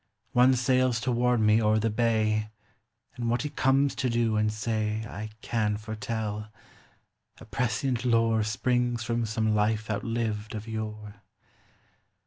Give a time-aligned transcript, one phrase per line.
[0.31, 2.49] One sails toward me o'er the bay,
[3.15, 6.47] And what he comes to do and say I can foretell.
[7.39, 11.21] A prescient lore Springs from some life outlived of yore.